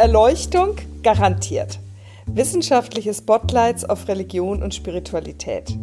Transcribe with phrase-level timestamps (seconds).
[0.00, 1.78] Erleuchtung garantiert.
[2.24, 5.76] Wissenschaftliche Spotlights auf Religion und Spiritualität.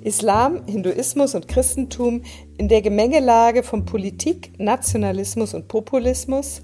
[0.00, 2.22] Islam, Hinduismus und Christentum
[2.58, 6.62] in der Gemengelage von Politik, Nationalismus und Populismus,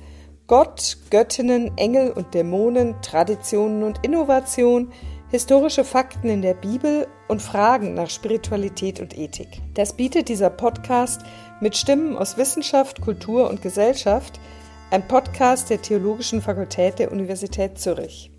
[0.48, 4.90] Gott, Göttinnen, Engel und Dämonen, Traditionen und Innovation,
[5.30, 9.60] historische Fakten in der Bibel und Fragen nach Spiritualität und Ethik.
[9.74, 11.20] Das bietet dieser Podcast
[11.60, 14.40] mit Stimmen aus Wissenschaft, Kultur und Gesellschaft,
[14.90, 18.32] ein Podcast der Theologischen Fakultät der Universität Zürich.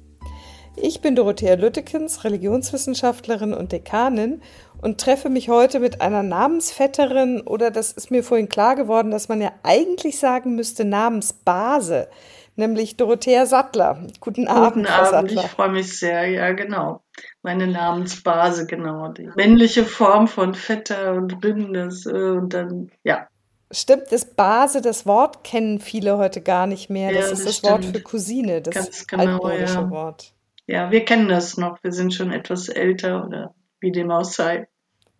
[0.75, 4.41] Ich bin Dorothea Lüttekens, Religionswissenschaftlerin und Dekanin
[4.81, 9.29] und treffe mich heute mit einer Namensvetterin oder das ist mir vorhin klar geworden, dass
[9.29, 12.09] man ja eigentlich sagen müsste Namensbase,
[12.57, 14.05] nämlich Dorothea Sattler.
[14.19, 15.43] Guten Abend, Guten Frau Abend, Sattler.
[15.45, 17.01] ich freue mich sehr, ja genau.
[17.43, 19.09] Meine Namensbase, genau.
[19.09, 23.27] Die männliche Form von Vetter und Bindes äh, und dann, ja,
[23.71, 27.13] Stimmt, das Base, das Wort kennen viele heute gar nicht mehr.
[27.13, 29.89] Das ja, ist das, das Wort für Cousine, das Ganz genau, altmodische ja.
[29.89, 30.33] Wort.
[30.67, 31.83] Ja, wir kennen das noch.
[31.83, 34.67] Wir sind schon etwas älter oder wie dem auch sei.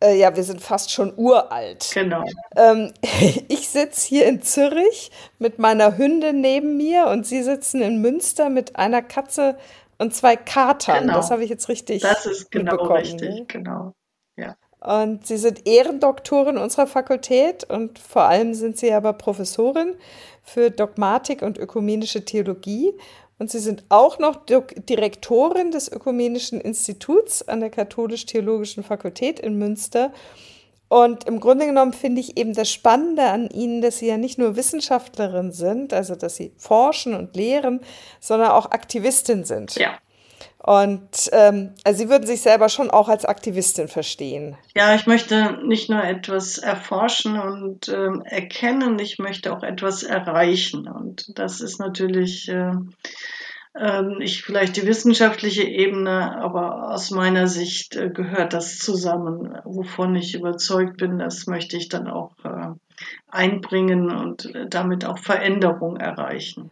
[0.03, 1.91] Äh, ja, wir sind fast schon uralt.
[1.93, 2.23] Genau.
[2.55, 2.93] Ähm,
[3.47, 8.49] ich sitze hier in Zürich mit meiner Hündin neben mir und Sie sitzen in Münster
[8.49, 9.58] mit einer Katze
[9.97, 11.02] und zwei Katern.
[11.02, 11.15] Genau.
[11.15, 12.02] Das habe ich jetzt richtig.
[12.02, 13.45] Das ist genau richtig, ne?
[13.47, 13.93] genau.
[14.81, 19.95] Und Sie sind Ehrendoktorin unserer Fakultät und vor allem sind Sie aber Professorin
[20.43, 22.91] für Dogmatik und ökumenische Theologie.
[23.37, 30.11] Und Sie sind auch noch Direktorin des Ökumenischen Instituts an der Katholisch-Theologischen Fakultät in Münster.
[30.89, 34.37] Und im Grunde genommen finde ich eben das Spannende an Ihnen, dass Sie ja nicht
[34.37, 37.81] nur Wissenschaftlerin sind, also dass Sie forschen und lehren,
[38.19, 39.75] sondern auch Aktivistin sind.
[39.75, 39.91] Ja.
[40.64, 44.56] Und ähm, also Sie würden sich selber schon auch als Aktivistin verstehen.
[44.76, 50.88] Ja, ich möchte nicht nur etwas erforschen und ähm, erkennen, ich möchte auch etwas erreichen.
[50.88, 52.73] Und das ist natürlich äh,
[53.73, 59.58] äh, nicht vielleicht die wissenschaftliche Ebene, aber aus meiner Sicht äh, gehört das zusammen.
[59.64, 62.73] Wovon ich überzeugt bin, das möchte ich dann auch äh,
[63.30, 66.70] einbringen und äh, damit auch Veränderung erreichen.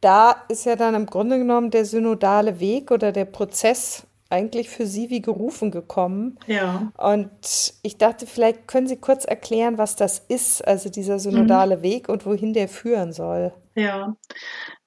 [0.00, 4.86] Da ist ja dann im Grunde genommen der synodale Weg oder der Prozess eigentlich für
[4.86, 6.38] Sie wie gerufen gekommen.
[6.46, 6.90] Ja.
[6.96, 7.30] Und
[7.82, 11.82] ich dachte, vielleicht können Sie kurz erklären, was das ist, also dieser synodale mhm.
[11.82, 13.52] Weg und wohin der führen soll.
[13.74, 14.16] Ja,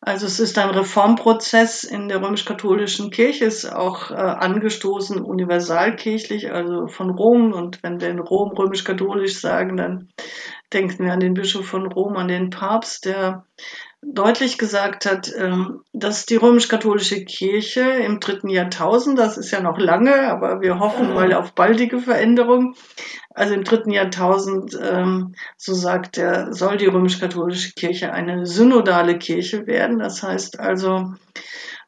[0.01, 6.87] also es ist ein Reformprozess in der römisch-katholischen Kirche, ist auch äh, angestoßen universalkirchlich, also
[6.87, 7.53] von Rom.
[7.53, 10.09] Und wenn wir in Rom römisch-katholisch sagen, dann
[10.73, 13.45] denken wir an den Bischof von Rom, an den Papst, der
[14.01, 19.77] deutlich gesagt hat, ähm, dass die römisch-katholische Kirche im dritten Jahrtausend, das ist ja noch
[19.77, 22.75] lange, aber wir hoffen mal auf baldige Veränderung,
[23.31, 29.67] also im dritten Jahrtausend, ähm, so sagt er, soll die römisch-katholische Kirche eine synodale Kirche
[29.67, 29.99] werden.
[29.99, 31.13] Das heißt also,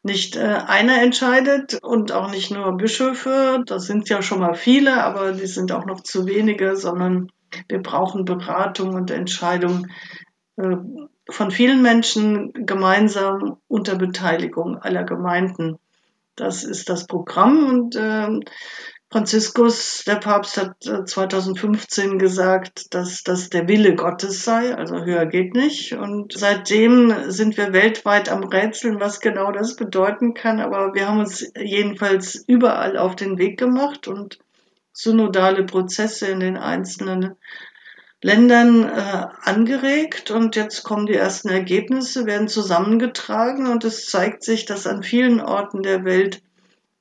[0.04, 5.04] nicht äh, einer entscheidet und auch nicht nur Bischöfe, das sind ja schon mal viele,
[5.04, 7.32] aber die sind auch noch zu wenige, sondern
[7.68, 9.88] wir brauchen Beratung und Entscheidung
[10.58, 10.78] äh,
[11.32, 15.78] von vielen Menschen gemeinsam unter Beteiligung aller Gemeinden.
[16.36, 18.40] Das ist das Programm und äh,
[19.12, 25.26] Franziskus, der Papst, hat 2015 äh, gesagt, dass das der Wille Gottes sei, also höher
[25.26, 25.92] geht nicht.
[25.92, 30.62] Und seitdem sind wir weltweit am Rätseln, was genau das bedeuten kann.
[30.62, 34.40] Aber wir haben uns jedenfalls überall auf den Weg gemacht und
[34.94, 37.36] synodale Prozesse in den einzelnen
[38.24, 44.66] Ländern äh, angeregt und jetzt kommen die ersten Ergebnisse, werden zusammengetragen und es zeigt sich,
[44.66, 46.42] dass an vielen Orten der Welt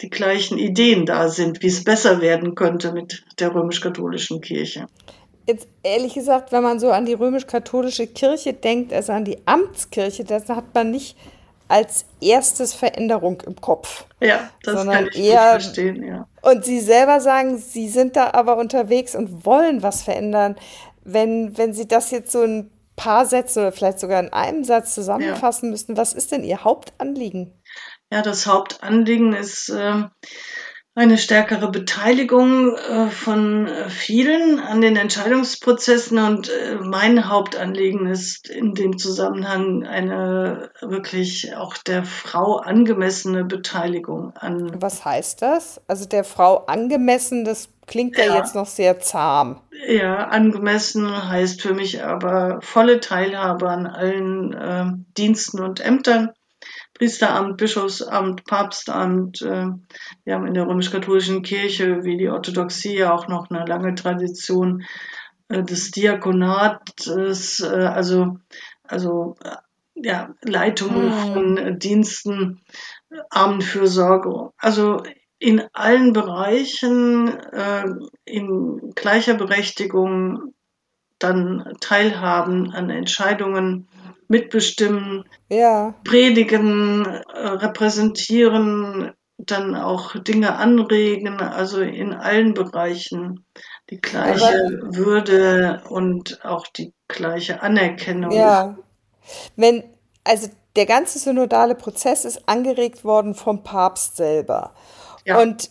[0.01, 4.87] die gleichen Ideen da sind, wie es besser werden könnte mit der römisch-katholischen Kirche.
[5.47, 10.25] Jetzt ehrlich gesagt, wenn man so an die römisch-katholische Kirche denkt, also an die Amtskirche,
[10.25, 11.19] das hat man nicht
[11.69, 14.07] als erstes Veränderung im Kopf.
[14.21, 16.27] Ja, das kann ich eher, verstehen, ja.
[16.43, 20.57] Und Sie selber sagen, Sie sind da aber unterwegs und wollen was verändern
[21.13, 24.95] wenn, wenn Sie das jetzt so ein paar Sätze oder vielleicht sogar in einem Satz
[24.95, 25.71] zusammenfassen ja.
[25.71, 27.53] müssten, was ist denn Ihr Hauptanliegen?
[28.13, 30.03] Ja, das Hauptanliegen ist äh,
[30.95, 38.51] eine stärkere Beteiligung äh, von äh, vielen an den Entscheidungsprozessen und äh, mein Hauptanliegen ist
[38.51, 44.83] in dem Zusammenhang eine wirklich auch der Frau angemessene Beteiligung an.
[44.83, 45.81] Was heißt das?
[45.87, 49.61] Also der Frau angemessen, das klingt ja, ja jetzt noch sehr zahm.
[49.87, 54.87] Ja, angemessen heißt für mich aber volle Teilhabe an allen äh,
[55.19, 56.31] Diensten und Ämtern
[56.95, 59.41] Priesteramt, Bischofsamt, Papstamt.
[59.41, 59.69] Äh,
[60.25, 64.85] wir haben in der römisch-katholischen Kirche wie die Orthodoxie ja auch noch eine lange Tradition
[65.49, 68.37] äh, des Diakonates, äh, also,
[68.85, 69.37] also
[69.95, 71.33] ja, Leitungen mhm.
[71.33, 72.61] von Diensten,
[73.31, 74.51] Armenfürsorge.
[74.59, 75.03] Also
[75.41, 77.85] in allen Bereichen äh,
[78.25, 80.55] in gleicher Berechtigung
[81.19, 83.89] dann teilhaben an Entscheidungen,
[84.29, 85.95] mitbestimmen, ja.
[86.05, 93.47] predigen, äh, repräsentieren, dann auch Dinge anregen, also in allen Bereichen
[93.89, 98.31] die gleiche Aber, Würde und auch die gleiche Anerkennung.
[98.31, 98.77] Ja.
[99.57, 99.85] Wenn,
[100.23, 104.75] also der ganze synodale Prozess ist angeregt worden vom Papst selber.
[105.25, 105.41] Ja.
[105.41, 105.71] Und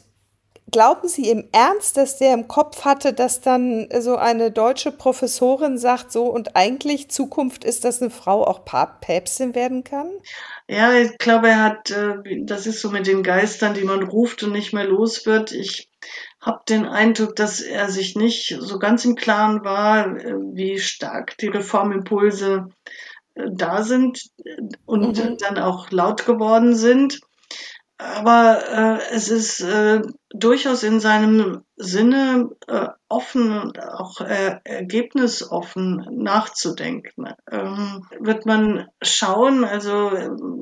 [0.72, 5.78] glauben Sie im Ernst, dass der im Kopf hatte, dass dann so eine deutsche Professorin
[5.78, 10.10] sagt, so und eigentlich Zukunft ist, dass eine Frau auch Päpstin werden kann?
[10.68, 14.44] Ja, ich glaube, er hat, äh, das ist so mit den Geistern, die man ruft
[14.44, 15.51] und nicht mehr los wird.
[15.51, 15.90] Ich
[16.42, 21.38] habe den Eindruck, dass er sich nicht so ganz im Klaren war, äh, wie stark
[21.38, 22.68] die Reformimpulse
[23.36, 24.30] äh, da sind
[24.86, 25.38] und mhm.
[25.38, 27.19] dann auch laut geworden sind.
[28.01, 36.07] Aber äh, es ist äh, durchaus in seinem Sinne äh, offen und auch äh, ergebnisoffen
[36.10, 37.28] nachzudenken.
[37.51, 40.12] Ähm, wird man schauen, also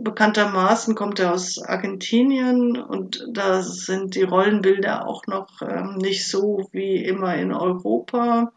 [0.03, 6.67] bekanntermaßen kommt er aus Argentinien und da sind die Rollenbilder auch noch ähm, nicht so
[6.71, 8.51] wie immer in Europa.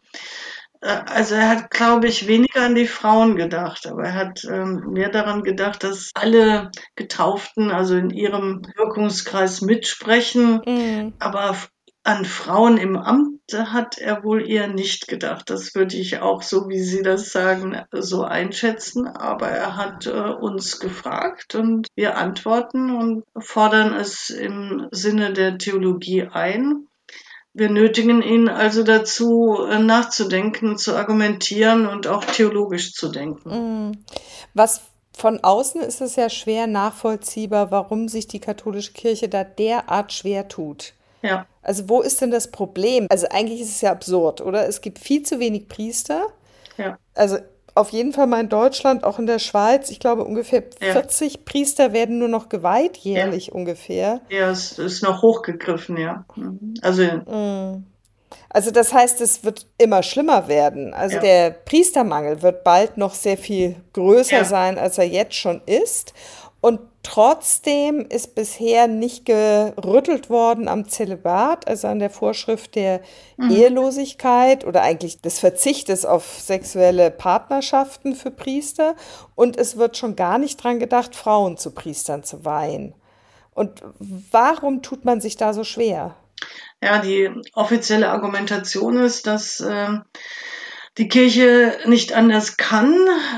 [0.80, 4.92] Äh, also er hat, glaube ich, weniger an die Frauen gedacht, aber er hat ähm,
[4.92, 10.60] mehr daran gedacht, dass alle Getauften also in ihrem Wirkungskreis mitsprechen.
[10.66, 11.14] Mhm.
[11.18, 11.56] Aber
[12.02, 15.50] an Frauen im Amt hat er wohl eher nicht gedacht.
[15.50, 19.06] Das würde ich auch, so wie Sie das sagen, so einschätzen.
[19.06, 25.58] Aber er hat äh, uns gefragt und wir antworten und fordern es im Sinne der
[25.58, 26.86] Theologie ein.
[27.52, 33.90] Wir nötigen ihn also dazu, äh, nachzudenken, zu argumentieren und auch theologisch zu denken.
[33.90, 34.04] Mm.
[34.54, 34.82] Was
[35.16, 40.48] von außen ist es ja schwer nachvollziehbar, warum sich die katholische Kirche da derart schwer
[40.48, 40.94] tut.
[41.22, 41.46] Ja.
[41.62, 43.06] Also wo ist denn das Problem?
[43.10, 44.66] Also eigentlich ist es ja absurd, oder?
[44.66, 46.28] Es gibt viel zu wenig Priester.
[46.78, 46.98] Ja.
[47.14, 47.38] Also
[47.80, 49.90] auf jeden Fall mal in Deutschland, auch in der Schweiz.
[49.90, 50.92] Ich glaube, ungefähr ja.
[50.92, 53.54] 40 Priester werden nur noch geweiht, jährlich ja.
[53.54, 54.20] ungefähr.
[54.28, 56.24] Ja, es ist noch hochgegriffen, ja.
[56.36, 56.74] Mhm.
[56.82, 57.02] Also.
[57.02, 57.84] Mm.
[58.52, 60.92] Also das heißt, es wird immer schlimmer werden.
[60.92, 61.22] Also ja.
[61.22, 66.12] der Priestermangel wird bald noch sehr viel größer sein, als er jetzt schon ist.
[66.60, 73.00] Und trotzdem ist bisher nicht gerüttelt worden am Zölibat, also an der Vorschrift der
[73.38, 73.50] mhm.
[73.50, 78.94] Ehelosigkeit oder eigentlich des Verzichtes auf sexuelle Partnerschaften für Priester.
[79.34, 82.94] Und es wird schon gar nicht dran gedacht, Frauen zu Priestern zu weihen.
[83.54, 83.82] Und
[84.30, 86.14] warum tut man sich da so schwer?
[86.82, 89.98] Ja, die offizielle Argumentation ist, dass äh,
[91.00, 92.94] die Kirche nicht anders kann,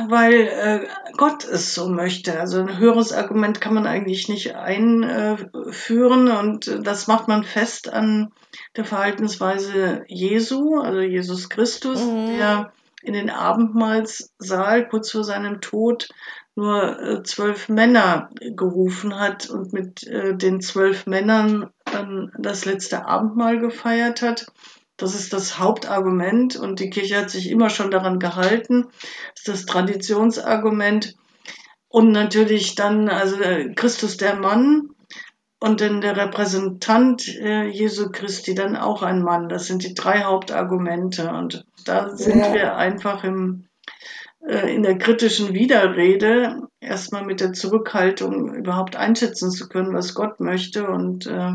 [0.08, 0.80] weil äh,
[1.16, 2.40] Gott es so möchte.
[2.40, 8.32] Also ein höheres Argument kann man eigentlich nicht einführen und das macht man fest an
[8.76, 12.36] der Verhaltensweise Jesu, also Jesus Christus, mhm.
[12.36, 12.72] der
[13.04, 16.08] in den Abendmahlssaal kurz vor seinem Tod
[16.56, 23.06] nur äh, zwölf Männer gerufen hat und mit äh, den zwölf Männern dann das letzte
[23.06, 24.46] Abendmahl gefeiert hat.
[24.96, 28.86] Das ist das Hauptargument und die Kirche hat sich immer schon daran gehalten.
[29.34, 31.16] Das ist das Traditionsargument.
[31.88, 34.90] Und natürlich dann, also äh, Christus der Mann
[35.60, 39.48] und dann der Repräsentant äh, Jesu Christi dann auch ein Mann.
[39.48, 41.30] Das sind die drei Hauptargumente.
[41.30, 42.54] Und da sind ja.
[42.54, 43.66] wir einfach im,
[44.46, 50.40] äh, in der kritischen Widerrede, erstmal mit der Zurückhaltung überhaupt einschätzen zu können, was Gott
[50.40, 51.52] möchte und äh,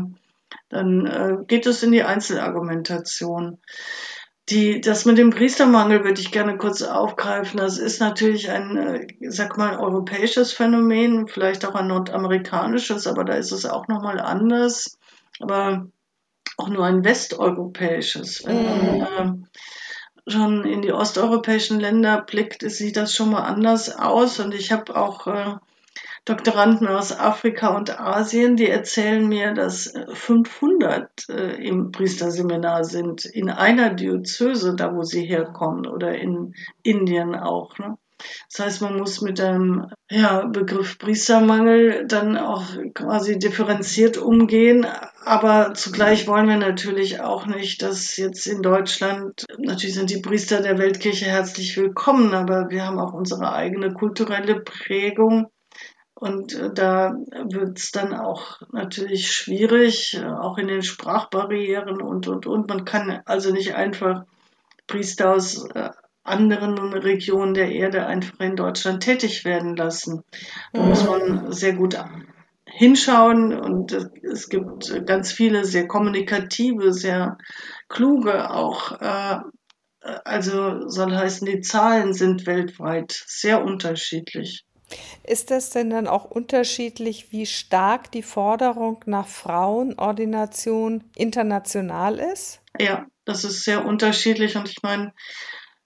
[0.68, 3.58] dann äh, geht es in die Einzelargumentation.
[4.48, 7.58] Die, das mit dem Priestermangel würde ich gerne kurz aufgreifen.
[7.58, 13.34] Das ist natürlich ein, äh, sag mal, europäisches Phänomen, vielleicht auch ein nordamerikanisches, aber da
[13.34, 14.98] ist es auch nochmal anders.
[15.40, 15.86] Aber
[16.56, 18.44] auch nur ein westeuropäisches.
[18.44, 19.48] Wenn man
[20.26, 24.40] äh, schon in die osteuropäischen Länder blickt, sieht das schon mal anders aus.
[24.40, 25.56] Und ich habe auch äh,
[26.24, 33.50] Doktoranden aus Afrika und Asien, die erzählen mir, dass 500 äh, im Priesterseminar sind, in
[33.50, 37.78] einer Diözese, da wo sie herkommen, oder in Indien auch.
[37.78, 37.96] Ne?
[38.50, 44.86] Das heißt, man muss mit dem ja, Begriff Priestermangel dann auch quasi differenziert umgehen.
[45.24, 50.62] Aber zugleich wollen wir natürlich auch nicht, dass jetzt in Deutschland, natürlich sind die Priester
[50.62, 55.46] der Weltkirche herzlich willkommen, aber wir haben auch unsere eigene kulturelle Prägung
[56.20, 57.14] und äh, da
[57.48, 62.68] wird es dann auch natürlich schwierig, äh, auch in den Sprachbarrieren und, und, und.
[62.68, 64.24] Man kann also nicht einfach
[64.88, 65.90] Priester aus äh,
[66.24, 70.24] anderen Regionen der Erde einfach in Deutschland tätig werden lassen.
[70.72, 71.96] Da muss man sehr gut
[72.66, 77.38] hinschauen und es gibt ganz viele sehr kommunikative, sehr
[77.88, 78.92] kluge auch.
[80.00, 84.66] Also soll heißen, die Zahlen sind weltweit sehr unterschiedlich.
[85.22, 92.60] Ist das denn dann auch unterschiedlich, wie stark die Forderung nach Frauenordination international ist?
[92.78, 95.12] Ja, das ist sehr unterschiedlich und ich meine,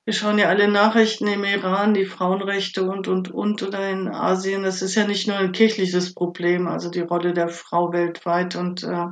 [0.04, 4.64] wir schauen ja alle Nachrichten im Iran, die Frauenrechte und, und, und oder in Asien.
[4.64, 8.82] Das ist ja nicht nur ein kirchliches Problem, also die Rolle der Frau weltweit und
[8.82, 9.06] äh,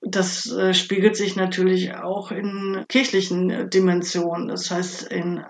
[0.00, 4.48] das äh, spiegelt sich natürlich auch in kirchlichen Dimensionen.
[4.48, 5.44] Das heißt, in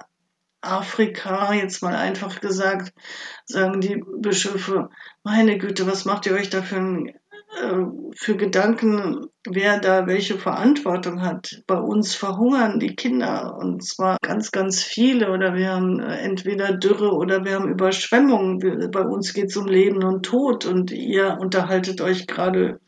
[0.67, 2.93] Afrika, jetzt mal einfach gesagt,
[3.47, 4.89] sagen die Bischöfe,
[5.23, 7.85] meine Güte, was macht ihr euch da für, äh,
[8.17, 11.63] für Gedanken, wer da welche Verantwortung hat?
[11.67, 16.73] Bei uns verhungern die Kinder und zwar ganz, ganz viele oder wir haben äh, entweder
[16.73, 18.91] Dürre oder wir haben Überschwemmungen.
[18.91, 22.81] Bei uns geht es um Leben und Tod und ihr unterhaltet euch gerade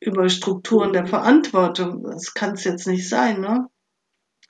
[0.00, 2.04] über Strukturen der Verantwortung.
[2.04, 3.66] Das kann es jetzt nicht sein, ne?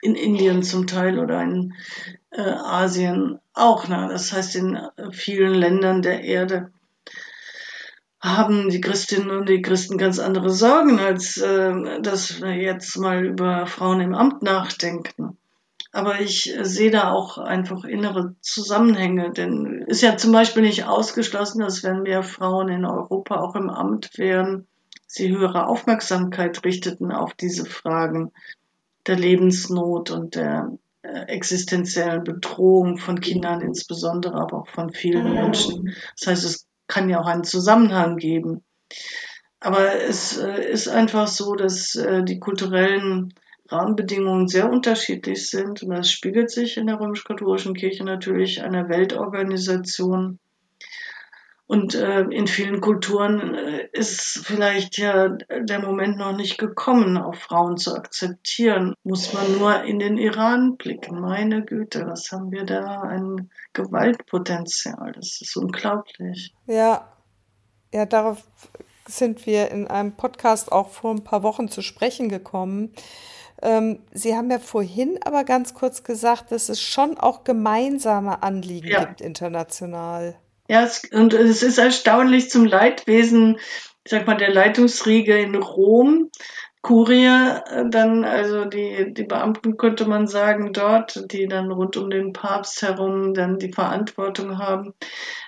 [0.01, 1.73] in Indien zum Teil oder in
[2.31, 3.87] äh, Asien auch.
[3.87, 4.07] Ne?
[4.09, 4.79] Das heißt, in
[5.11, 6.71] vielen Ländern der Erde
[8.21, 13.25] haben die Christinnen und die Christen ganz andere Sorgen, als äh, dass wir jetzt mal
[13.25, 15.37] über Frauen im Amt nachdenken.
[15.93, 21.59] Aber ich sehe da auch einfach innere Zusammenhänge, denn ist ja zum Beispiel nicht ausgeschlossen,
[21.59, 24.67] dass wenn mehr Frauen in Europa auch im Amt wären,
[25.05, 28.31] sie höhere Aufmerksamkeit richteten auf diese Fragen
[29.05, 30.77] der Lebensnot und der äh,
[31.27, 35.95] existenziellen Bedrohung von Kindern insbesondere, aber auch von vielen Menschen.
[36.17, 38.63] Das heißt, es kann ja auch einen Zusammenhang geben.
[39.59, 43.33] Aber es äh, ist einfach so, dass äh, die kulturellen
[43.69, 50.39] Rahmenbedingungen sehr unterschiedlich sind und das spiegelt sich in der römisch-katholischen Kirche natürlich einer Weltorganisation
[51.71, 57.35] und äh, in vielen Kulturen äh, ist vielleicht ja der Moment noch nicht gekommen, auch
[57.35, 58.93] Frauen zu akzeptieren.
[59.05, 61.21] Muss man nur in den Iran blicken.
[61.21, 65.13] Meine Güte, was haben wir da ein Gewaltpotenzial?
[65.13, 66.53] Das ist unglaublich.
[66.67, 67.07] Ja,
[67.93, 68.43] ja, darauf
[69.07, 72.91] sind wir in einem Podcast auch vor ein paar Wochen zu sprechen gekommen.
[73.61, 78.89] Ähm, Sie haben ja vorhin aber ganz kurz gesagt, dass es schon auch gemeinsame Anliegen
[78.89, 79.05] ja.
[79.05, 80.35] gibt international.
[80.67, 83.57] Ja, es, und es ist erstaunlich zum Leidwesen,
[84.03, 86.29] ich sag mal, der Leitungsriege in Rom,
[86.81, 92.09] Kurie, äh, dann, also die, die Beamten könnte man sagen, dort, die dann rund um
[92.09, 94.93] den Papst herum dann die Verantwortung haben,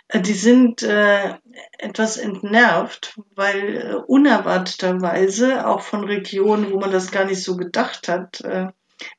[0.10, 1.36] äh, die sind äh,
[1.80, 8.08] etwas entnervt, weil äh, unerwarteterweise auch von Regionen, wo man das gar nicht so gedacht
[8.08, 8.68] hat, äh,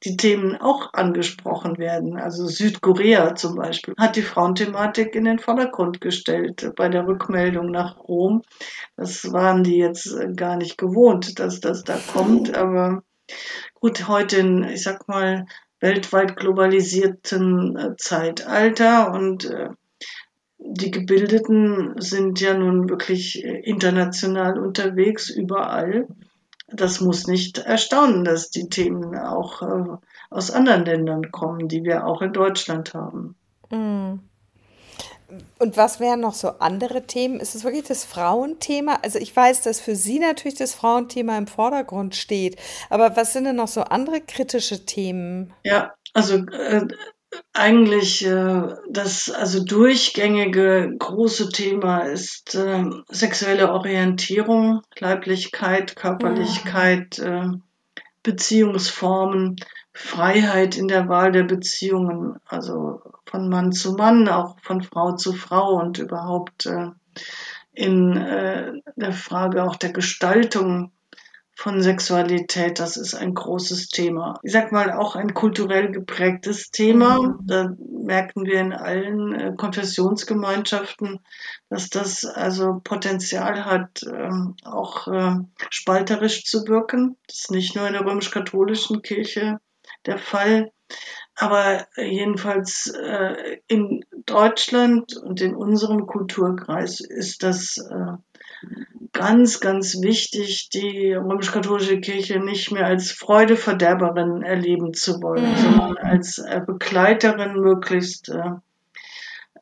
[0.04, 2.16] die Themen auch angesprochen werden.
[2.16, 7.98] Also Südkorea zum Beispiel hat die Frauenthematik in den Vordergrund gestellt bei der Rückmeldung nach
[7.98, 8.42] Rom.
[8.96, 12.56] Das waren die jetzt gar nicht gewohnt, dass das da kommt.
[12.56, 13.02] Aber
[13.74, 15.46] gut, heute in, ich sag mal,
[15.80, 19.68] weltweit globalisierten äh, Zeitalter und äh,
[20.58, 26.08] die Gebildeten sind ja nun wirklich äh, international unterwegs, überall
[26.68, 29.96] das muss nicht erstaunen, dass die Themen auch äh,
[30.30, 33.36] aus anderen Ländern kommen, die wir auch in Deutschland haben.
[33.70, 34.20] Mm.
[35.58, 37.40] Und was wären noch so andere Themen?
[37.40, 38.98] Ist es wirklich das Frauenthema?
[39.02, 42.56] Also ich weiß, dass für Sie natürlich das Frauenthema im Vordergrund steht,
[42.90, 45.52] aber was sind denn noch so andere kritische Themen?
[45.64, 46.86] Ja, also äh,
[47.52, 57.48] eigentlich äh, das also durchgängige große Thema ist äh, sexuelle Orientierung, Leiblichkeit, Körperlichkeit, äh,
[58.22, 59.56] Beziehungsformen,
[59.92, 65.32] Freiheit in der Wahl der Beziehungen, also von Mann zu Mann, auch von Frau zu
[65.32, 66.88] Frau und überhaupt äh,
[67.72, 70.92] in äh, der Frage auch der Gestaltung
[71.56, 74.38] von Sexualität, das ist ein großes Thema.
[74.42, 77.20] Ich sag mal auch ein kulturell geprägtes Thema.
[77.20, 77.38] Mhm.
[77.46, 81.20] Da merken wir in allen äh, Konfessionsgemeinschaften,
[81.68, 85.36] dass das also Potenzial hat, ähm, auch äh,
[85.70, 87.16] spalterisch zu wirken.
[87.28, 89.58] Das ist nicht nur in der römisch-katholischen Kirche
[90.06, 90.70] der Fall.
[91.36, 97.78] Aber jedenfalls äh, in Deutschland und in unserem Kulturkreis ist das
[99.14, 105.56] ganz, ganz wichtig, die römisch-katholische Kirche nicht mehr als Freudeverderberin erleben zu wollen, mhm.
[105.56, 108.50] sondern als äh, Begleiterin möglichst äh,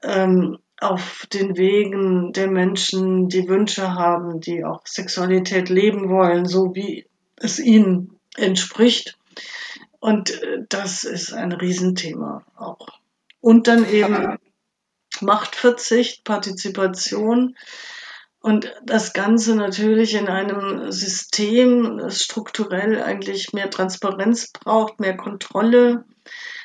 [0.02, 6.74] ähm, auf den Wegen der Menschen, die Wünsche haben, die auch Sexualität leben wollen, so
[6.74, 7.06] wie
[7.36, 9.16] es ihnen entspricht.
[10.02, 12.88] Und das ist ein Riesenthema auch.
[13.40, 14.36] Und dann eben
[15.20, 17.56] Machtverzicht, Partizipation
[18.40, 26.04] und das Ganze natürlich in einem System, das strukturell eigentlich mehr Transparenz braucht, mehr Kontrolle,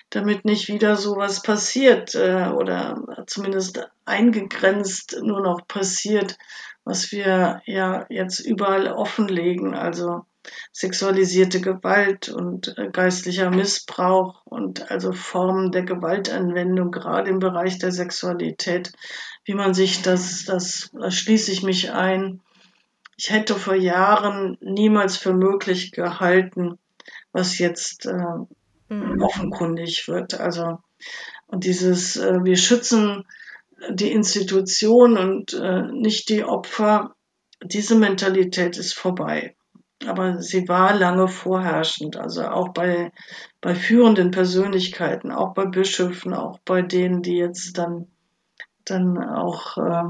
[0.09, 6.39] damit nicht wieder sowas passiert äh, oder zumindest eingegrenzt nur noch passiert,
[6.85, 10.25] was wir ja jetzt überall offenlegen, also
[10.71, 17.91] sexualisierte Gewalt und äh, geistlicher Missbrauch und also Formen der Gewaltanwendung, gerade im Bereich der
[17.91, 18.91] Sexualität,
[19.45, 22.41] wie man sich das, das, da schließe ich mich ein.
[23.17, 26.77] Ich hätte vor Jahren niemals für möglich gehalten,
[27.31, 29.21] was jetzt äh, mhm.
[29.21, 30.39] offenkundig wird.
[30.39, 30.79] Also,
[31.47, 33.25] und dieses, äh, wir schützen
[33.89, 37.15] die Institution und äh, nicht die Opfer,
[37.63, 39.55] diese Mentalität ist vorbei.
[40.07, 43.11] Aber sie war lange vorherrschend, also auch bei,
[43.61, 48.07] bei führenden Persönlichkeiten, auch bei Bischöfen, auch bei denen, die jetzt dann,
[48.85, 50.03] dann auch äh,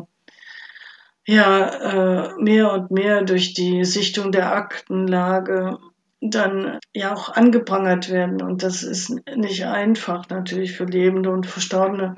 [1.27, 5.77] ja, äh, mehr und mehr durch die Sichtung der Aktenlage
[6.21, 8.41] dann ja auch angeprangert werden.
[8.41, 12.15] Und das ist nicht einfach natürlich für Lebende und Verstorbene.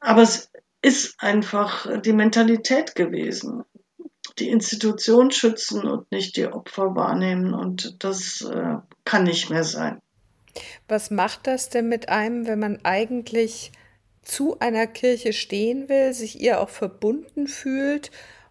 [0.00, 0.50] Aber es
[0.82, 3.64] ist einfach die Mentalität gewesen.
[4.38, 7.54] Die Institution schützen und nicht die Opfer wahrnehmen.
[7.54, 10.00] Und das äh, kann nicht mehr sein.
[10.88, 13.72] Was macht das denn mit einem, wenn man eigentlich
[14.22, 18.10] zu einer Kirche stehen will, sich ihr auch verbunden fühlt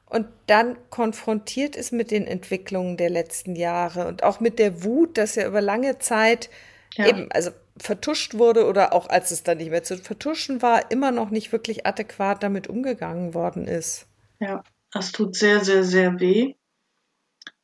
[0.09, 5.17] und dann konfrontiert ist mit den Entwicklungen der letzten Jahre und auch mit der Wut,
[5.17, 6.49] dass ja über lange Zeit
[6.95, 7.07] ja.
[7.07, 11.11] eben, also vertuscht wurde oder auch als es dann nicht mehr zu vertuschen war, immer
[11.11, 14.07] noch nicht wirklich adäquat damit umgegangen worden ist.
[14.39, 14.63] Ja,
[14.97, 16.55] das tut sehr, sehr, sehr weh.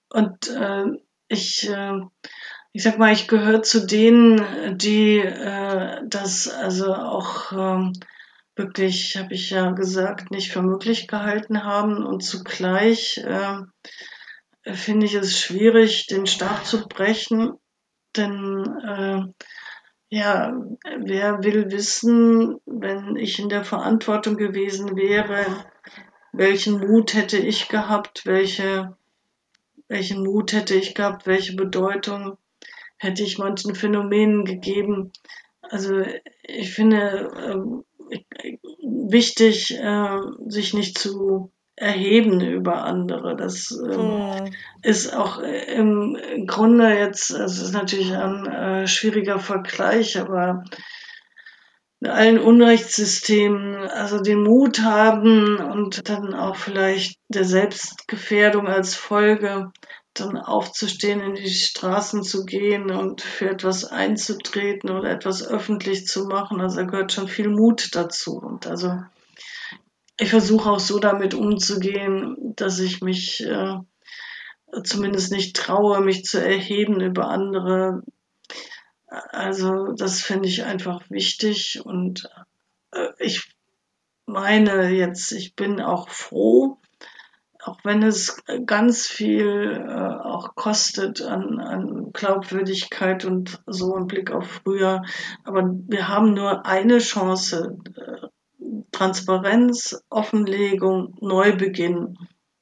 [0.10, 0.86] Und äh,
[1.28, 2.00] ich, äh,
[2.72, 7.94] ich sag mal, ich gehöre zu denen, die äh, das also auch ähm,
[8.56, 12.06] wirklich, habe ich ja gesagt, nicht für möglich gehalten haben.
[12.06, 13.62] Und zugleich äh,
[14.72, 17.54] finde ich es schwierig, den Stab zu brechen,
[18.16, 19.22] denn äh,
[20.10, 20.54] ja,
[21.00, 25.66] wer will wissen, wenn ich in der Verantwortung gewesen wäre,
[26.34, 28.98] welchen Mut hätte ich gehabt, welche,
[29.88, 32.38] welchen Mut hätte ich gehabt, welche Bedeutung
[32.98, 35.12] hätte ich manchen Phänomenen gegeben.
[35.62, 36.02] Also
[36.44, 38.20] ich finde äh,
[38.82, 43.36] wichtig, äh, sich nicht zu erheben über andere.
[43.36, 44.54] Das ähm, hm.
[44.82, 46.18] ist auch im
[46.48, 50.64] Grunde jetzt, es ist natürlich ein äh, schwieriger Vergleich, aber
[52.08, 59.72] allen Unrechtssystemen, also den Mut haben und dann auch vielleicht der Selbstgefährdung als Folge,
[60.14, 66.26] dann aufzustehen, in die Straßen zu gehen und für etwas einzutreten oder etwas öffentlich zu
[66.26, 66.62] machen.
[66.62, 68.38] Also da gehört schon viel Mut dazu.
[68.38, 69.00] Und also
[70.20, 73.78] ich versuche auch so damit umzugehen, dass ich mich äh,
[74.84, 78.04] zumindest nicht traue, mich zu erheben über andere.
[79.32, 82.30] Also das finde ich einfach wichtig und
[82.92, 83.54] äh, ich
[84.26, 86.80] meine jetzt, ich bin auch froh,
[87.64, 94.32] auch wenn es ganz viel äh, auch kostet an, an Glaubwürdigkeit und so im Blick
[94.32, 95.04] auf früher.
[95.44, 98.28] Aber wir haben nur eine Chance, äh,
[98.92, 102.18] Transparenz, Offenlegung, Neubeginn.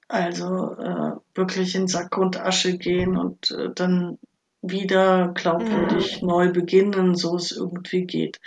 [0.07, 4.19] Also äh, wirklich in Sack und Asche gehen und äh, dann
[4.61, 6.27] wieder glaubwürdig mhm.
[6.27, 8.39] neu beginnen, so es irgendwie geht.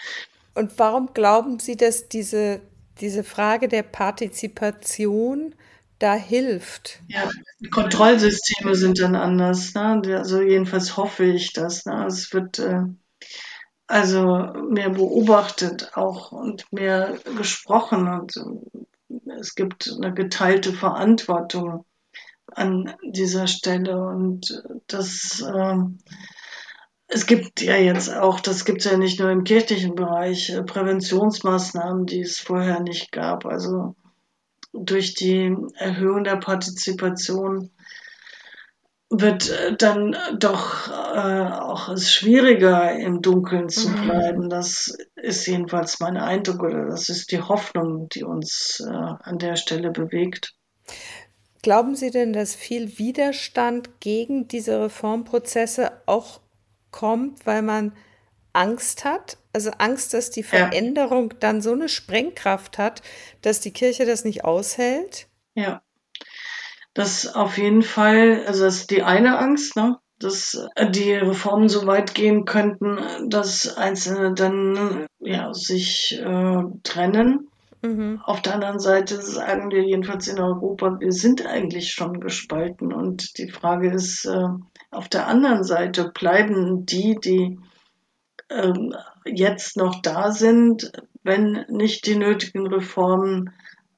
[0.55, 2.61] Und warum glauben Sie, dass diese,
[3.00, 5.55] diese Frage der Partizipation
[5.98, 7.00] da hilft?
[7.09, 7.29] Ja,
[7.61, 9.74] die Kontrollsysteme sind dann anders.
[9.74, 10.03] Ne?
[10.16, 11.87] Also jedenfalls hoffe ich das.
[11.87, 12.07] Ne?
[12.07, 12.83] Es wird äh,
[13.87, 18.35] also mehr beobachtet auch und mehr gesprochen und
[19.38, 21.85] es gibt eine geteilte Verantwortung
[22.52, 25.76] an dieser Stelle und das äh,
[27.09, 30.62] es gibt ja jetzt auch, das gibt es ja nicht nur im kirchlichen Bereich, äh,
[30.62, 33.46] Präventionsmaßnahmen, die es vorher nicht gab.
[33.46, 33.94] Also
[34.72, 37.70] durch die Erhöhung der Partizipation
[39.11, 44.02] wird äh, dann doch äh, auch es schwieriger im Dunkeln zu mhm.
[44.02, 44.50] bleiben.
[44.50, 49.57] Das ist jedenfalls mein Eindruck oder das ist die Hoffnung, die uns äh, an der
[49.57, 50.54] Stelle bewegt.
[51.64, 56.40] Glauben Sie denn, dass viel Widerstand gegen diese Reformprozesse auch
[56.90, 57.96] kommt, weil man
[58.53, 59.38] Angst hat?
[59.55, 61.37] Also Angst, dass die Veränderung ja.
[61.40, 63.00] dann so eine Sprengkraft hat,
[63.40, 65.27] dass die Kirche das nicht aushält?
[65.55, 65.81] Ja,
[66.92, 69.98] das auf jeden Fall, also das ist die eine Angst, ne?
[70.18, 72.98] dass die Reformen so weit gehen könnten,
[73.31, 77.48] dass Einzelne dann ja, sich äh, trennen.
[77.84, 78.22] Mhm.
[78.24, 82.94] Auf der anderen Seite sagen wir jedenfalls in Europa, wir sind eigentlich schon gespalten.
[82.94, 84.48] Und die Frage ist, äh,
[84.90, 87.58] auf der anderen Seite bleiben die, die
[88.48, 88.72] äh,
[89.26, 90.92] jetzt noch da sind,
[91.22, 93.50] wenn nicht die nötigen Reformen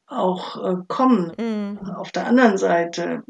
[0.08, 1.32] auch äh, kommen.
[1.38, 1.78] Mhm.
[1.90, 3.22] Auf der anderen Seite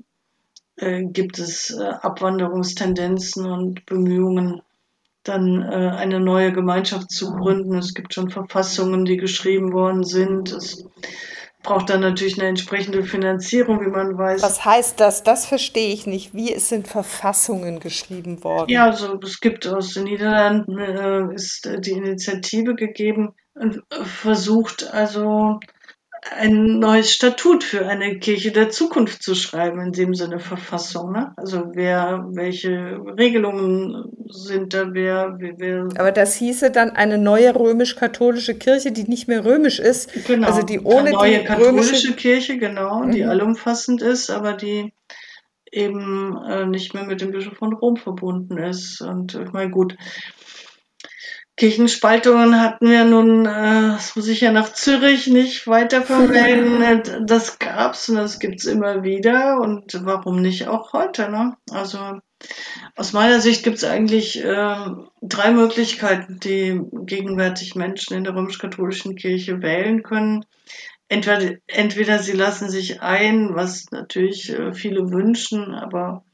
[0.77, 4.63] äh, gibt es Abwanderungstendenzen und Bemühungen,
[5.29, 7.79] dann äh, eine neue Gemeinschaft zu gründen.
[7.79, 10.53] Es gibt schon Verfassungen, die geschrieben worden sind.
[10.53, 10.85] Es
[11.63, 14.43] braucht dann natürlich eine entsprechende Finanzierung, wie man weiß.
[14.43, 15.25] Was heißt das?
[15.25, 16.33] Das verstehe ich nicht.
[16.33, 18.71] Wie es sind Verfassungen geschrieben worden?
[18.71, 25.59] Ja, also es gibt aus den Niederlanden äh, ist die Initiative gegeben und versucht also
[26.31, 31.13] ein neues Statut für eine Kirche der Zukunft zu schreiben, in dem Sinne Verfassung.
[31.13, 31.33] Ne?
[31.37, 35.89] Also wer, welche Regelungen sind da, wer, wer.
[35.99, 40.13] Aber das hieße dann eine neue römisch-katholische Kirche, die nicht mehr römisch ist.
[40.27, 40.49] Genau.
[40.49, 42.13] Also die ohne eine neue die katholische römische...
[42.15, 43.31] Kirche, genau, die mhm.
[43.31, 44.93] allumfassend ist, aber die
[45.71, 49.01] eben äh, nicht mehr mit dem Bischof von Rom verbunden ist.
[49.01, 49.97] Und ich meine, gut,
[51.57, 56.77] Kirchenspaltungen hatten wir nun, äh, das muss ich ja nach Zürich nicht weiter vermelden.
[57.27, 61.57] Das gab's und das gibt's immer wieder und warum nicht auch heute, ne?
[61.71, 62.21] Also
[62.95, 64.87] aus meiner Sicht gibt's eigentlich äh,
[65.23, 70.45] drei Möglichkeiten, die gegenwärtig Menschen in der römisch-katholischen Kirche wählen können.
[71.09, 76.25] Entweder, entweder sie lassen sich ein, was natürlich äh, viele wünschen, aber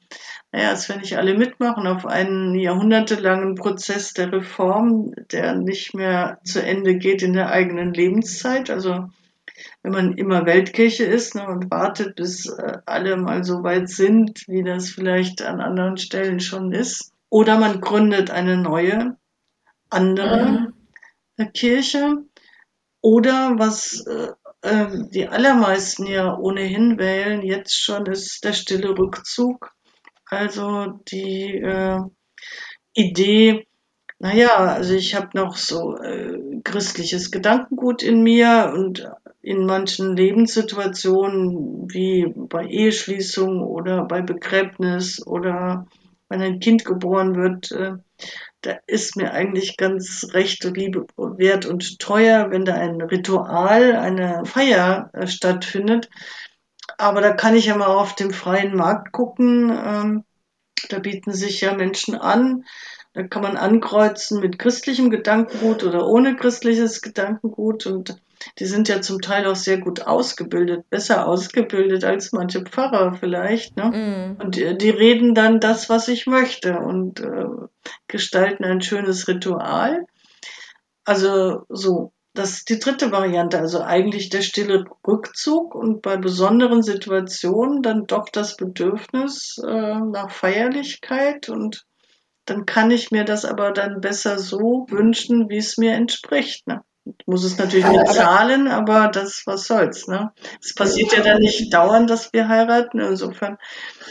[0.53, 6.41] naja, als wenn nicht alle mitmachen auf einen jahrhundertelangen Prozess der Reform, der nicht mehr
[6.45, 8.69] zu Ende geht in der eigenen Lebenszeit.
[8.69, 9.09] Also
[9.83, 14.45] wenn man immer Weltkirche ist ne, und wartet, bis äh, alle mal so weit sind,
[14.47, 17.13] wie das vielleicht an anderen Stellen schon ist.
[17.31, 19.17] Oder man gründet eine neue,
[19.89, 20.75] andere
[21.39, 21.53] mhm.
[21.55, 22.19] Kirche.
[23.01, 29.73] Oder was äh, äh, die allermeisten ja ohnehin wählen, jetzt schon ist der stille Rückzug
[30.33, 32.01] also die äh,
[32.95, 33.67] Idee,
[34.19, 39.11] naja, also ich habe noch so äh, christliches Gedankengut in mir und
[39.43, 45.87] in manchen Lebenssituationen wie bei Eheschließung oder bei Begräbnis oder
[46.29, 47.93] wenn ein Kind geboren wird, äh,
[48.63, 54.47] da ist mir eigentlich ganz recht Liebe wert und teuer, wenn da ein Ritual, eine
[54.47, 56.09] Feier äh, stattfindet,
[56.99, 59.71] aber da kann ich ja mal auf dem freien Markt gucken.
[59.71, 60.25] Ähm,
[60.89, 62.65] da bieten sich ja Menschen an.
[63.15, 67.87] Da kann man ankreuzen mit christlichem Gedankengut oder ohne christliches Gedankengut.
[67.87, 68.17] Und
[68.59, 73.77] die sind ja zum Teil auch sehr gut ausgebildet, besser ausgebildet als manche Pfarrer vielleicht.
[73.77, 74.37] Ne?
[74.39, 74.43] Mm.
[74.43, 77.45] Und die, die, reden dann das, was ich möchte und äh,
[78.09, 80.07] gestalten ein schönes Ritual.
[81.05, 82.12] Also so.
[82.35, 88.07] Das ist die dritte Variante, also eigentlich der stille Rückzug und bei besonderen Situationen dann
[88.07, 91.85] doch das Bedürfnis äh, nach Feierlichkeit und
[92.47, 96.67] dann kann ich mir das aber dann besser so wünschen, wie es mir entspricht.
[96.67, 96.83] Ne?
[97.27, 100.31] Muss es natürlich nicht zahlen, aber das, was soll's, ne?
[100.63, 103.01] Es passiert ja dann nicht dauernd, dass wir heiraten.
[103.01, 103.59] Insofern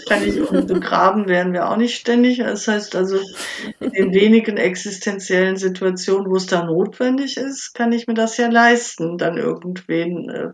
[0.09, 2.39] kann ich, und begraben werden wir auch nicht ständig.
[2.39, 3.19] Das heißt also,
[3.79, 8.49] in den wenigen existenziellen Situationen, wo es da notwendig ist, kann ich mir das ja
[8.49, 10.49] leisten, dann irgendwen äh,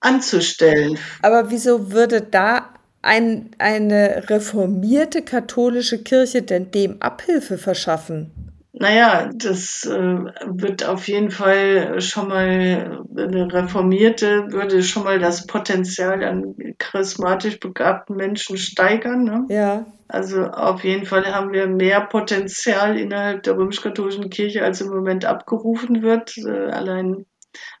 [0.00, 0.98] anzustellen.
[1.22, 8.35] Aber wieso würde da ein, eine reformierte katholische Kirche denn dem Abhilfe verschaffen?
[8.78, 15.46] Naja, das äh, wird auf jeden Fall schon mal, eine reformierte würde schon mal das
[15.46, 19.24] Potenzial an charismatisch begabten Menschen steigern.
[19.24, 19.46] Ne?
[19.48, 19.86] Ja.
[20.08, 25.24] Also auf jeden Fall haben wir mehr Potenzial innerhalb der römisch-katholischen Kirche, als im Moment
[25.24, 26.36] abgerufen wird.
[26.36, 27.24] Äh, allein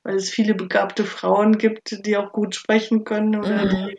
[0.02, 3.88] weil es viele begabte Frauen gibt, die auch gut sprechen können oder mhm.
[3.88, 3.98] die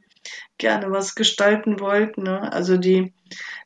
[0.58, 2.24] gerne was gestalten wollten.
[2.24, 2.52] Ne?
[2.52, 3.14] Also die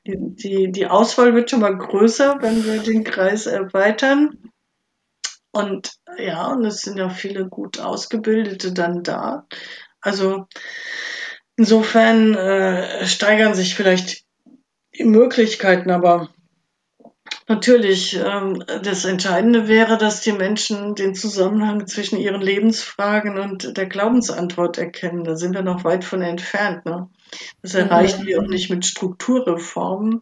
[0.05, 4.51] die, die, die Auswahl wird schon mal größer, wenn wir den Kreis erweitern.
[5.51, 9.45] Und ja, und es sind ja viele gut Ausgebildete dann da.
[9.99, 10.47] Also
[11.55, 14.23] insofern äh, steigern sich vielleicht
[14.97, 16.29] die Möglichkeiten, aber
[17.51, 23.87] Natürlich, ähm, das Entscheidende wäre, dass die Menschen den Zusammenhang zwischen ihren Lebensfragen und der
[23.87, 25.25] Glaubensantwort erkennen.
[25.25, 26.85] Da sind wir noch weit von entfernt.
[26.85, 27.09] Ne?
[27.61, 30.21] Das erreichen wir auch nicht mit Strukturreformen,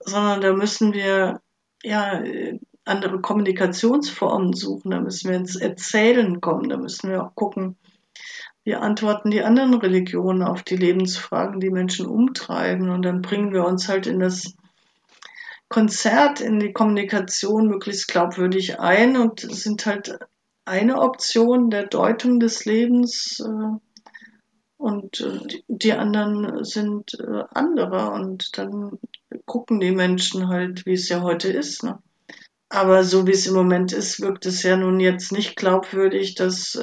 [0.00, 1.40] sondern da müssen wir
[1.84, 2.24] ja
[2.84, 4.90] andere Kommunikationsformen suchen.
[4.90, 6.70] Da müssen wir ins Erzählen kommen.
[6.70, 7.76] Da müssen wir auch gucken,
[8.64, 12.88] wie antworten die anderen Religionen auf die Lebensfragen, die Menschen umtreiben.
[12.88, 14.56] Und dann bringen wir uns halt in das
[15.68, 20.18] Konzert in die Kommunikation möglichst glaubwürdig ein und sind halt
[20.64, 23.78] eine Option der Deutung des Lebens äh,
[24.76, 28.98] und äh, die anderen sind äh, andere und dann
[29.44, 31.82] gucken die Menschen halt, wie es ja heute ist.
[31.82, 31.98] Ne?
[32.68, 36.78] Aber so wie es im Moment ist, wirkt es ja nun jetzt nicht glaubwürdig, dass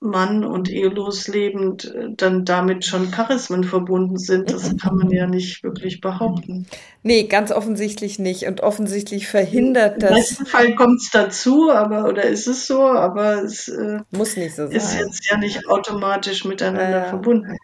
[0.00, 4.52] Mann und ehelos lebend äh, dann damit schon Charismen verbunden sind.
[4.52, 6.66] Das kann man ja nicht wirklich behaupten.
[7.02, 8.46] Nee, ganz offensichtlich nicht.
[8.46, 10.10] Und offensichtlich verhindert das.
[10.10, 14.36] Im besten Fall kommt es dazu, aber oder ist es so, aber es äh, muss
[14.36, 14.76] nicht so sein.
[14.76, 17.56] ist jetzt ja nicht automatisch miteinander äh, verbunden.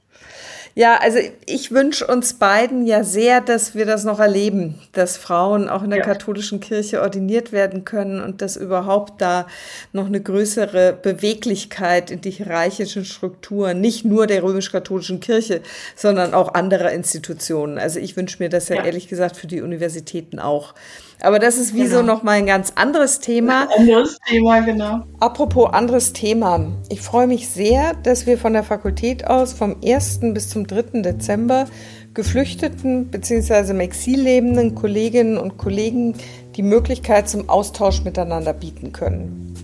[0.74, 5.68] Ja, also ich wünsche uns beiden ja sehr, dass wir das noch erleben, dass Frauen
[5.68, 6.04] auch in der ja.
[6.04, 9.46] katholischen Kirche ordiniert werden können und dass überhaupt da
[9.92, 15.60] noch eine größere Beweglichkeit in die hierarchischen Strukturen, nicht nur der römisch-katholischen Kirche,
[15.94, 17.78] sondern auch anderer Institutionen.
[17.78, 20.74] Also ich wünsche mir das ja, ja ehrlich gesagt für die Universitäten auch.
[21.22, 21.98] Aber das ist wie genau.
[21.98, 23.68] so noch mal ein ganz anderes Thema.
[23.70, 25.04] Ein anderes Thema, genau.
[25.20, 26.66] Apropos anderes Thema.
[26.88, 30.20] Ich freue mich sehr, dass wir von der Fakultät aus vom 1.
[30.34, 31.02] bis zum 3.
[31.02, 31.66] Dezember
[32.12, 33.70] geflüchteten bzw.
[33.70, 36.16] im Exil lebenden Kolleginnen und Kollegen
[36.56, 39.54] die Möglichkeit zum Austausch miteinander bieten können.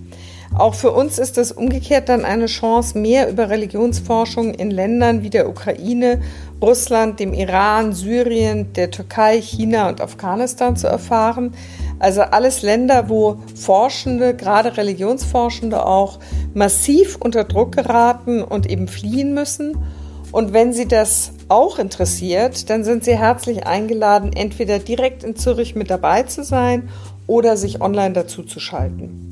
[0.57, 5.31] Auch für uns ist das umgekehrt dann eine Chance, mehr über Religionsforschung in Ländern wie
[5.31, 6.23] der Ukraine,
[6.61, 11.55] Russland, dem Iran, Syrien, der Türkei, China und Afghanistan zu erfahren.
[11.99, 16.19] Also alles Länder, wo Forschende, gerade Religionsforschende auch,
[16.55, 19.79] massiv unter Druck geraten und eben fliehen müssen.
[20.31, 25.75] Und wenn Sie das auch interessiert, dann sind Sie herzlich eingeladen, entweder direkt in Zürich
[25.75, 26.89] mit dabei zu sein
[27.27, 29.29] oder sich online dazu zu schalten.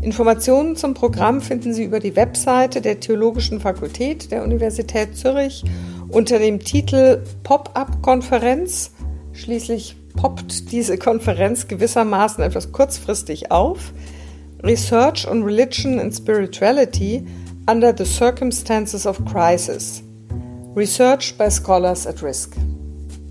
[0.00, 5.64] Informationen zum Programm finden Sie über die Webseite der Theologischen Fakultät der Universität Zürich
[6.12, 8.92] unter dem Titel Pop-up-Konferenz.
[9.32, 13.92] Schließlich poppt diese Konferenz gewissermaßen etwas kurzfristig auf.
[14.62, 17.26] Research on Religion and Spirituality
[17.68, 20.02] under the Circumstances of Crisis.
[20.76, 22.54] Research by Scholars at Risk.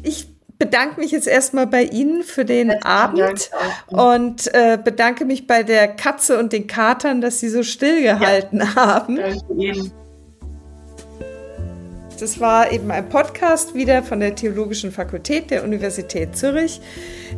[0.04, 3.52] Ich bedanke mich jetzt erstmal bei Ihnen für den Herzlichen Abend
[3.88, 8.76] und äh, bedanke mich bei der Katze und den Katern, dass Sie so stillgehalten ja.
[8.76, 9.16] haben.
[9.16, 9.92] Danke Ihnen.
[12.22, 16.80] Das war eben ein Podcast wieder von der Theologischen Fakultät der Universität Zürich.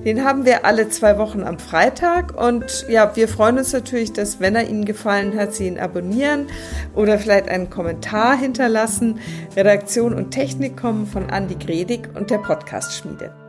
[0.03, 2.37] Den haben wir alle zwei Wochen am Freitag.
[2.37, 6.47] Und ja, wir freuen uns natürlich, dass, wenn er Ihnen gefallen hat, Sie ihn abonnieren
[6.95, 9.21] oder vielleicht einen Kommentar hinterlassen.
[9.55, 13.42] Redaktion und Technik kommen von Andi Gredig und der Podcast Schmiede.